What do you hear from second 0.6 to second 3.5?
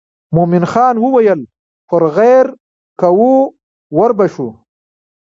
خان وویل پر غیر کوو